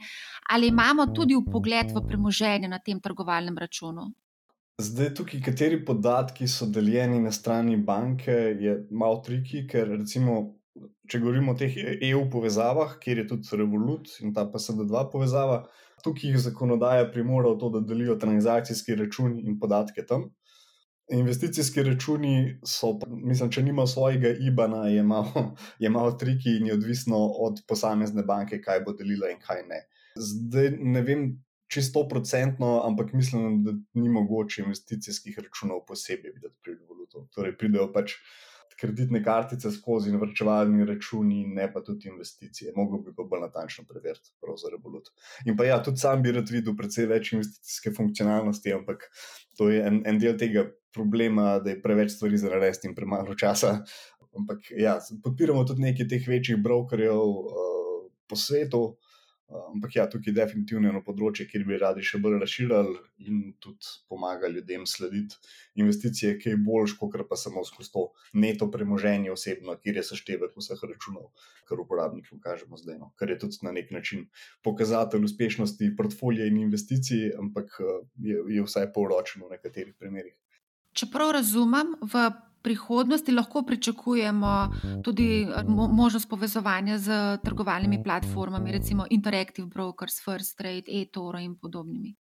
[0.51, 4.07] ali imamo tudi v pogled v premoženje na tem trgovalnem računu.
[4.79, 10.60] Zdaj, tukaj, kateri podatki so deljeni na strani banke, je malo triki, ker recimo
[11.11, 11.75] če govorimo o teh
[12.11, 15.63] EU povezavah, kjer je tudi Revolut in ta PSD2 povezava,
[16.05, 20.31] tukaj jih zakonodaja primora v to, da delijo transakcijski račun in podatke tam.
[21.11, 25.45] Investicijski računi so, mislim, če nima svojega IBAN-a, je malo,
[25.83, 29.81] je malo triki in je odvisno od posamezne banke, kaj bo delila in kaj ne.
[30.17, 31.25] Zdaj ne vem
[31.71, 37.27] čisto procentno, ampak mislim, da ni mogoče investicijskih računov posebej videti pri Revolutu.
[37.35, 38.15] Torej, pridejo pač
[38.81, 42.73] kreditne kartice skozi in vrčevalni računi, ne pa tudi investicije.
[42.77, 45.11] Mogoče bi pa bolj natančno preveriti, pravzaprav Revolut.
[45.47, 49.05] In pa ja, tudi sam bi rad videl precej več investicijske funkcionalnosti, ampak
[49.59, 50.65] to je en, en del tega
[50.95, 53.77] problema, da je preveč stvari za narediti in premalo časa.
[54.39, 58.85] Ampak ja, podpiramo tudi nekaj teh večjih brokerjev uh, po svetu.
[59.51, 63.89] Ampak ja, tukaj je definitivno eno področje, kjer bi radi še bolj razširili in tudi
[64.11, 65.39] pomagali ljudem slediti
[65.83, 68.05] investicije, ki je boljš, kot pa samo skozi to
[68.39, 71.33] neto premoženje osebno, kjer je seštevek vseh računov,
[71.67, 73.01] kar uporabnikom kažemo zdaj.
[73.03, 73.11] No.
[73.19, 74.29] Kar je tudi na nek način
[74.63, 77.75] pokazatelj uspešnosti portfolija in investicij, ampak
[78.23, 80.37] je, je vsaj poročeno v nekaterih primerih.
[80.95, 82.29] Čeprav razumem, v
[82.63, 84.69] prihodnosti lahko pričakujemo
[85.05, 92.15] tudi eh, možnost povezovanja z trgovalnimi platformami, recimo Interactive Brokers, First Trade, eToro in podobnimi.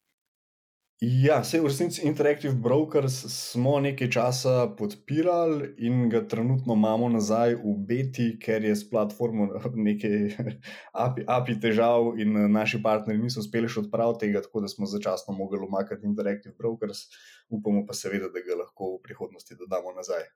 [0.99, 7.55] Ja, vse v resnici Interactive Brokers smo nekaj časa podpirali in ga trenutno imamo nazaj
[7.55, 9.47] v beti, ker je s platformo
[9.87, 10.35] nekaj
[11.05, 15.37] API, API težav in naši partnerji niso uspeli še odpraviti tega, tako da smo začasno
[15.39, 17.05] mogli umakati Interactive Brokers.
[17.47, 20.27] Upamo pa seveda, da ga lahko v prihodnosti dodamo nazaj.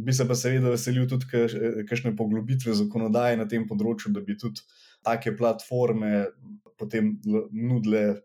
[0.00, 4.64] Bi se pa seveda veselil tudi kakšne poglobitve zakonodaje na tem področju, da bi tudi
[5.04, 6.24] take platforme
[6.80, 7.18] potem
[7.52, 8.22] nudile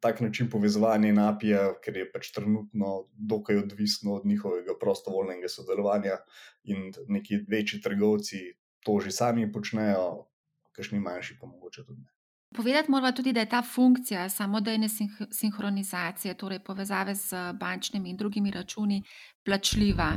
[0.00, 6.16] tak način povezovanja in apija, ker je pač trenutno dokaj odvisno od njihovega prostovoljnega sodelovanja,
[6.64, 8.40] in neki večji trgovci
[8.84, 10.26] to že sami počnejo,
[10.72, 12.08] kakšni manjši pa mogoče tudi ne.
[12.56, 14.88] Povedati moramo tudi, da je ta funkcija samodejne
[15.30, 19.02] sinhronizacije, torej povezave z bančnimi in drugimi računi,
[19.44, 20.16] plačljiva.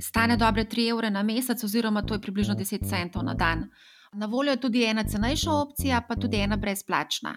[0.00, 3.66] Stane dobre 3 evre na mesec, oziroma to je približno 10 centov na dan.
[4.12, 7.36] Na voljo je tudi ena cenejša opcija, pa tudi ena brezplačna.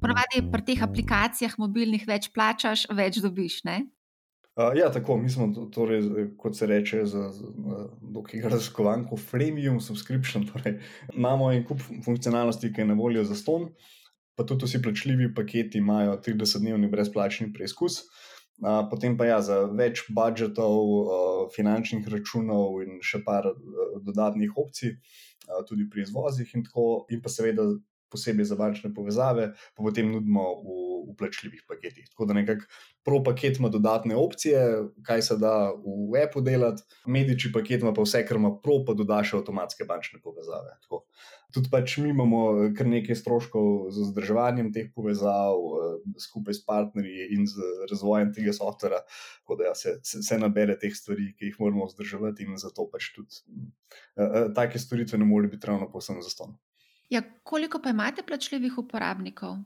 [0.00, 3.58] Ponavadi pri teh aplikacijah mobilnih več plačaš, več dobiš.
[3.66, 6.06] Uh, ja, tako mi smo, torej,
[6.38, 7.24] kot se reče, za
[8.14, 10.46] dokaj raziskovalko, freemium subscription.
[10.46, 10.78] Torej,
[11.14, 13.72] imamo en kup funkcionalnosti, ki je na voljo za ston,
[14.38, 18.04] pa tudi vsi plačljivi paketi imajo 30-dnevni brezplačni preizkus.
[18.62, 23.56] Uh, potem pa ja, za več budžetov, uh, finančnih računov in še par uh,
[24.06, 24.94] dodatnih opcij
[25.66, 27.64] tudi pri izvozih, in, tako, in pa seveda
[28.12, 32.08] posebej za bančne povezave, pa potem nudimo v, v plačljivih paketih.
[32.12, 32.68] Tako da nekako
[33.04, 34.64] pro paket ima dodatne opcije,
[35.06, 38.94] kaj se da v Apple delati, mediči paket ima pa vse, kar ima pro, pa
[38.98, 40.76] doda še avtomatske bančne povezave.
[40.84, 41.04] Tako.
[41.52, 42.42] Tudi pač mi imamo
[42.76, 45.58] kar nekaj stroškov z vzdrževanjem teh povezav,
[46.22, 49.02] skupaj s partnerji in z razvojem tega softvera,
[49.42, 52.88] tako da ja, se, se, se nabere teh stvari, ki jih moramo vzdrževati, in zato
[52.92, 53.42] pač tudi
[54.16, 56.56] uh, take storitve ne morejo biti ravno povsem zastonj.
[57.12, 59.56] Ja, koliko pa imate plačljivih uporabnikov?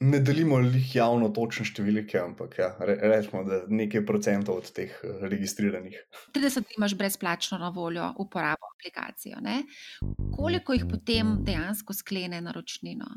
[0.00, 4.92] Ne delimo jih javno točne številke, ampak ja, re, rečemo, da nekaj procentov od teh
[4.92, 5.96] eh, registriranih.
[6.36, 9.40] 30 imaš brezplačno na voljo uporabo aplikacijo.
[9.44, 9.62] Ne?
[10.36, 13.08] Koliko jih potem dejansko sklene naročnino?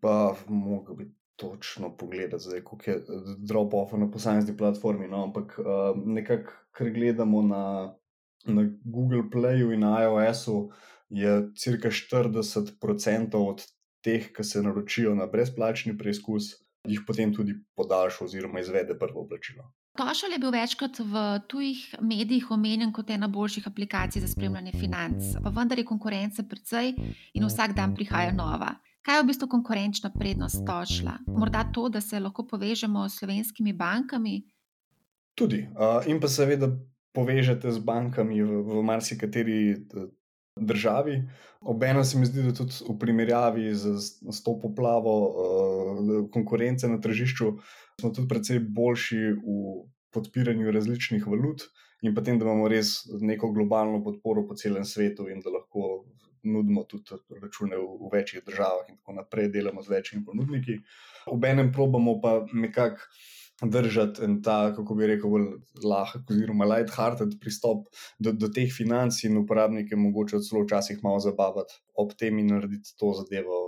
[0.00, 1.08] Pa mogo bi
[1.40, 5.08] točno pogledati, zdaj, koliko je eh, drop-off na posamezni platformi.
[5.08, 5.24] No?
[5.28, 7.64] Ampak uh, nekako, ker gledamo na,
[8.44, 10.60] na Google Playu in iOS-u
[11.08, 13.66] je cirka 40% od
[14.04, 16.54] teh, ki se naročijo na brezplačni preizkus,
[16.88, 19.72] jih potem tudi podaljša oziroma izvede prvo plačilo.
[19.98, 25.32] Tošal je bil večkrat v tujih medijih omenjen kot ena boljših aplikacij za spremljanje financ,
[25.42, 26.94] pa vendar je konkurence precej
[27.34, 28.76] in vsak dan prihaja nova.
[29.02, 31.18] Kaj je v bistvu konkurenčna prednost Tošla?
[31.26, 34.42] Morda to, da se lahko povežemo s slovenskimi bankami?
[35.34, 35.66] Tudi.
[36.06, 36.68] In pa seveda
[37.14, 39.58] povežete z bankami v, v marsikateri
[40.60, 41.22] državi.
[41.60, 43.96] Obenem se mi zdi, da tudi v primerjavi z,
[44.30, 47.52] z to poplavo uh, konkurence na tržišču
[48.00, 51.66] smo tudi precej boljši v podpiranju različnih valut
[52.02, 56.04] in potem, da imamo res neko globalno podporo po celem svetu in da lahko
[56.46, 60.78] nudimo tudi račune v, v večjih državah in tako naprej, delamo z večjimi ponudniki.
[61.26, 63.02] Obenem probamo pa nekako
[63.62, 65.30] držati en ta, kako bi rekel,
[65.82, 71.80] lahek, oziroma light-hearted pristop do, do teh financ in uporabnike, mogoče celo včasih malo zabavati
[71.98, 73.58] ob tem in narediti to zadevo,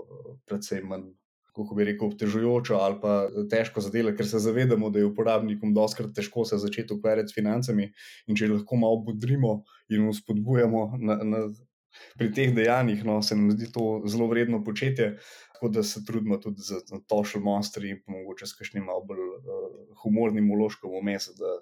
[0.47, 1.09] predvsem manj,
[1.57, 3.17] kako bi rekel, obtežujočo ali pa
[3.51, 7.91] težko zadelo, ker se zavedamo, da je uporabnikom doskrat težko se začeti ukvarjati s financami
[8.27, 11.19] in če lahko malo budrimo in uspodbujamo na.
[11.25, 11.49] na
[12.19, 15.13] Pri teh dejanjih no, se nam zdi to zelo vredno početje,
[15.55, 19.65] tako da se trudimo tudi za tošil monstri in mogoče s kakšnim bolj uh,
[20.03, 21.57] humornim uložkom vmes, da,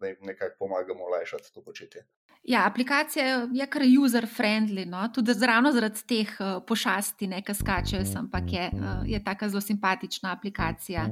[0.00, 2.04] da jim nekako pomagamo olajšati to početje.
[2.44, 5.08] Ja, aplikacija je kar user-friendly, no?
[5.14, 9.60] tudi zravno zaradi teh uh, pošasti, ki skačejo sem, ampak je, uh, je tako zelo
[9.60, 11.08] simpatična aplikacija.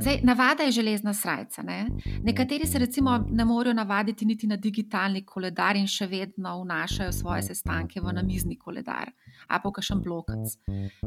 [0.00, 1.62] Zdaj, navada je železna srca.
[1.62, 1.86] Ne?
[2.22, 7.42] Nekateri se recimo ne morejo navaditi niti na digitalni koledar in še vedno vnašajo svoje
[7.42, 9.10] sestanke v namizni koledar,
[9.48, 10.56] a pa kakšen blokac.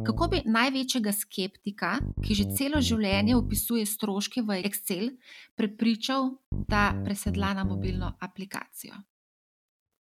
[0.06, 5.10] Kako bi največjega skeptika, ki že celo življenje opisuje stroške v Excel,
[5.56, 9.04] prepričal, da presedla na mobilno aplikacijo?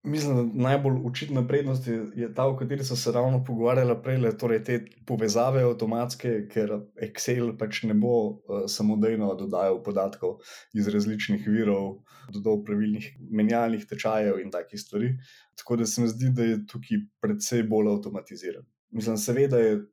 [0.03, 4.31] Mislim, da najbolj očitna prednost je, je ta, o kateri so se ravno pogovarjali prej,
[4.37, 6.71] torej te povezave avtomatske, ker
[7.05, 10.39] Excel pač ne bo uh, samodejno dodajal podatkov
[10.73, 11.99] iz različnih virov,
[12.33, 15.11] dodal pravilnih menjalnih tečajev in takih stvari.
[15.61, 18.65] Tako da se mi zdi, da je tukaj predvsej bolj avtomatiziran.
[18.89, 19.85] Mislim, seveda je uh,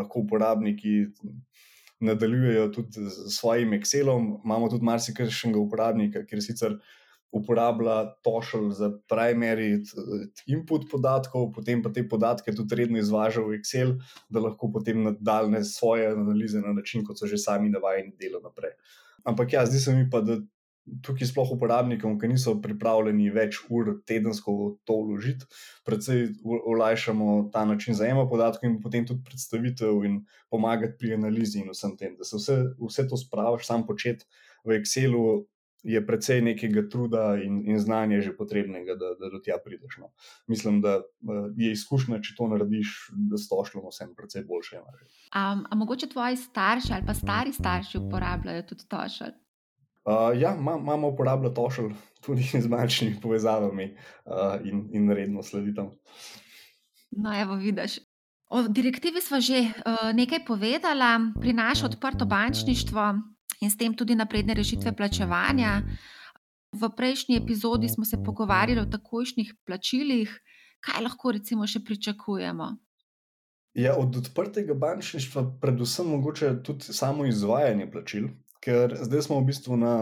[0.00, 1.10] lahko uporabniki.
[2.00, 6.78] Nadaljujejo tudi s svojim Excelom, imamo tudi marsikajšnega uporabnika, ker sicer
[7.32, 9.78] uporablja tošelj za primary
[10.46, 13.96] input podatkov, potem pa te podatke tudi redno izvaža v Excel,
[14.28, 18.74] da lahko potem nadaljne svoje analize na način, kot so že sami navajeni delo naprej.
[19.24, 20.40] Ampak ja, zdi se mi pa, da
[21.04, 24.54] tukaj sploh uporabnikom, ki niso pripravljeni več ur tedensko
[24.88, 25.46] to vložiti,
[25.86, 30.20] predvsej olajšamo ta način zajema podatkov in potem tudi predstavitev in
[30.50, 34.26] pomagati pri analizi in vsem tem, da se vse, vse to spravaš sam početi
[34.66, 35.44] v Excelu
[35.82, 39.96] je precej nekega truda in, in znanja že potrebnega, da, da do tja prideš.
[40.00, 40.10] No.
[40.46, 41.00] Mislim, da
[41.56, 44.80] je izkušnja, če to narediš, da stošljamo vsem precej boljše.
[44.80, 49.32] Um, a mogoče tvoji starši ali pa stari starši uporabljajo tudi tošelj?
[50.04, 55.90] Uh, ja, imamo uporabljati tošelj tudi z manjšimi povezavami uh, in, in redno sleditam.
[57.10, 57.98] No, evo, vidiš.
[58.50, 63.14] O direktivi smo že uh, nekaj povedala, prinaša odprto bančništvo,
[63.60, 65.82] in s tem tudi napredne rešitve plačevanja.
[66.72, 70.30] V prejšnji epizodi smo se pogovarjali o takojšnjih plačilih,
[70.80, 72.76] kaj lahko recimo še pričakujemo.
[73.74, 78.28] Ja, od odprtega bančništva, predvsem mogoče tudi samo izvajanje plačil,
[78.64, 79.94] ker zdaj smo v bistvu na,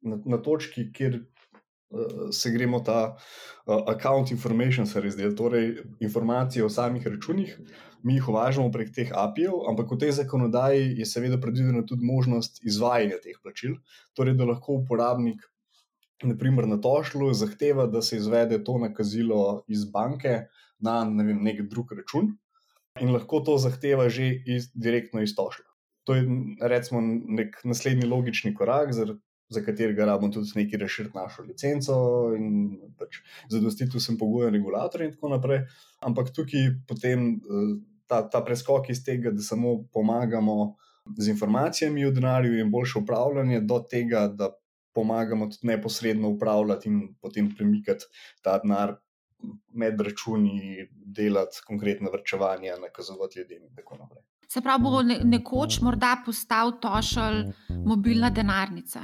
[0.00, 6.70] na, na točki, kjer uh, se gremo ta uh, account information service, torej informacije o
[6.72, 7.58] samih računih,
[8.04, 12.60] mi jih uvažamo prek teh API-jev, ampak v tej zakonodaji je seveda predvidena tudi možnost
[12.66, 13.78] izvajanja teh plačil.
[14.18, 15.42] Torej, da lahko uporabnik,
[16.22, 20.46] naprimer na tošlu, zahteva, da se izvede to nakazilo iz banke
[20.82, 22.34] na ne vem, nek drug račun
[23.00, 25.64] in lahko to zahteva že iz, direktno iz tošla.
[26.04, 26.26] To je
[26.60, 28.92] recimo nek naslednji logični korak,
[29.52, 31.94] za katerega rabimo tudi nekaj rešiti našo licenco
[32.36, 33.20] in pač
[33.52, 35.64] zadostiti vsem pogojem regulatorja in tako naprej.
[36.00, 37.74] Ampak tukaj potem eh,
[38.06, 40.76] ta, ta preskok iz tega, da samo pomagamo
[41.18, 44.50] z informacijami o denarju in boljše upravljanje, do tega, da
[44.94, 48.04] pomagamo tudi neposredno upravljati in potem premikati
[48.42, 48.96] ta denar
[49.74, 54.22] med računi, delati konkretno vrčevanje, nakazovati ljudem in tako naprej.
[54.48, 57.46] Se pravi, bo nekoč morda postal tošelj
[57.86, 59.00] mobilna denarnica.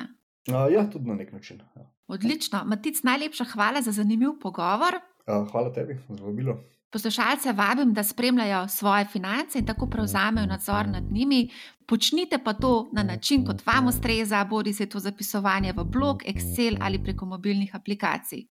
[0.49, 1.63] Uh, ja, tudi na nek način.
[1.77, 1.91] Ja.
[2.09, 2.63] Odlično.
[2.65, 5.01] Matic, najlepša hvala za zanimiv pogovor.
[5.27, 6.59] Uh, hvala tebi za vabilo.
[6.91, 11.49] Poslušalce vabim, da spremljajo svoje finance in tako prevzamejo nadzor nad njimi.
[11.87, 16.77] Počnite pa to na način, kot vam ustreza, bodi se to zapisovanje v blog, Excel
[16.81, 18.47] ali preko mobilnih aplikacij.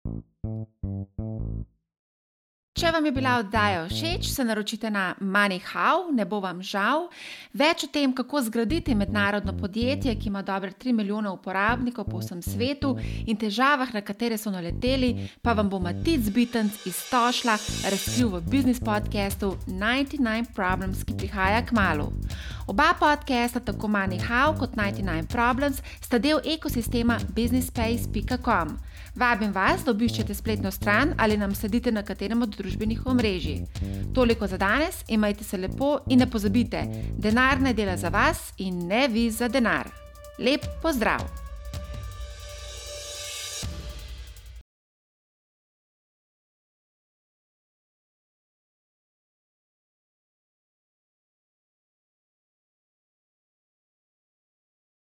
[2.74, 7.04] Če vam je bila oddaja všeč, se naročite na MoneyHow, ne bo vam žal.
[7.54, 12.40] Več o tem, kako zgraditi mednarodno podjetje, ki ima dobre 3 milijone uporabnikov po vsem
[12.42, 12.96] svetu
[13.30, 17.54] in težavah, na katere so naleteli, pa vam bo Matic Bitens iz Tošla
[17.94, 22.08] razkril v biznis podkastu 99 Problems, ki prihaja k malu.
[22.66, 28.74] Oba podcasta, tako MoneyHow kot 99 Problems, sta del ekosistema businessspace.com.
[29.14, 33.60] Vabim vas, da obiščete spletno stran ali nam sledite na katerem od družbenih omrežij.
[34.14, 36.82] Toliko za danes, imajte se lepo in ne pozabite,
[37.18, 39.88] denar ne dela za vas in ne vi za denar.
[40.38, 41.43] Lep pozdrav!